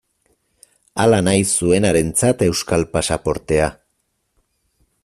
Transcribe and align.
Hala 1.03 1.19
nahi 1.27 1.43
zuenarentzat 1.57 2.43
euskal 2.47 2.87
pasaportea. 2.97 3.71